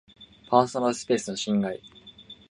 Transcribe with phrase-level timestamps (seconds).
[0.49, 1.79] パーソナルスペースの侵害